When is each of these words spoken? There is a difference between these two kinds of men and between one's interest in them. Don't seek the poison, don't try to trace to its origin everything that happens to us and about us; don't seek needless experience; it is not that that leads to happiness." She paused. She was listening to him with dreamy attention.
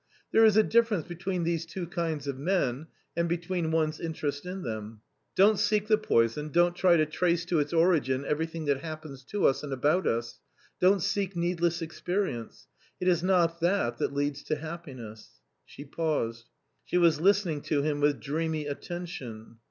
There 0.31 0.43
is 0.45 0.57
a 0.57 0.63
difference 0.63 1.05
between 1.05 1.43
these 1.43 1.63
two 1.63 1.85
kinds 1.85 2.25
of 2.25 2.39
men 2.39 2.87
and 3.15 3.29
between 3.29 3.69
one's 3.69 3.99
interest 3.99 4.47
in 4.47 4.63
them. 4.63 5.01
Don't 5.35 5.59
seek 5.59 5.85
the 5.87 5.95
poison, 5.99 6.49
don't 6.49 6.75
try 6.75 6.97
to 6.97 7.05
trace 7.05 7.45
to 7.45 7.59
its 7.59 7.71
origin 7.71 8.25
everything 8.25 8.65
that 8.65 8.81
happens 8.81 9.23
to 9.25 9.45
us 9.45 9.61
and 9.61 9.71
about 9.71 10.07
us; 10.07 10.39
don't 10.79 11.01
seek 11.03 11.35
needless 11.35 11.83
experience; 11.83 12.65
it 12.99 13.07
is 13.07 13.21
not 13.21 13.59
that 13.61 13.99
that 13.99 14.11
leads 14.11 14.41
to 14.45 14.55
happiness." 14.55 15.39
She 15.65 15.85
paused. 15.85 16.49
She 16.83 16.97
was 16.97 17.21
listening 17.21 17.61
to 17.69 17.83
him 17.83 17.99
with 18.01 18.19
dreamy 18.19 18.65
attention. 18.65 19.57